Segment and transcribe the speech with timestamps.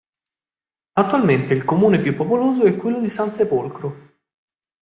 [0.93, 3.95] Attualmente il comune più popoloso è quello di Sansepolcro.